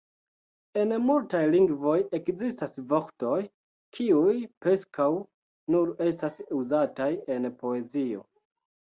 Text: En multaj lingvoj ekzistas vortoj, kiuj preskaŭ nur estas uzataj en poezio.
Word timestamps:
En 0.83 0.91
multaj 1.07 1.39
lingvoj 1.55 1.97
ekzistas 2.19 2.79
vortoj, 2.93 3.35
kiuj 3.97 4.33
preskaŭ 4.65 5.07
nur 5.75 5.91
estas 6.07 6.39
uzataj 6.61 7.11
en 7.37 7.47
poezio. 7.61 8.25